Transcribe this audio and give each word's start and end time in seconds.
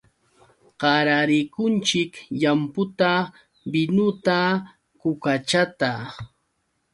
Qararikunchik 0.81 2.11
llamputa, 2.39 3.11
binuta, 3.71 4.39
kukachata. 5.01 5.89